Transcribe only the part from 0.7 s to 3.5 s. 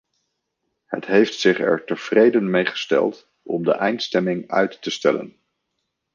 Het heeft zich er tevreden mee gesteld